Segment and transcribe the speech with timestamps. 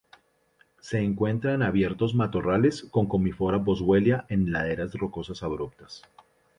[0.79, 6.01] Se encuentra en abiertos matorrales con "Commiphora-Boswellia" en laderas rocosas abruptas.